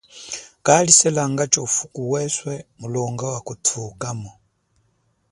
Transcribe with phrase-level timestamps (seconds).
[0.65, 4.31] Kaliselangacho ufuku weswe mulonga wakuthukamo.